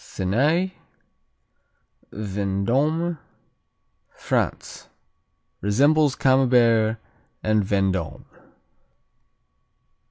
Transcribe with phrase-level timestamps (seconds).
[0.15, 0.71] Thenay
[2.11, 3.19] Vendôme,
[4.09, 4.89] France
[5.61, 6.97] Resembles Camembert
[7.43, 8.25] and Vendôme.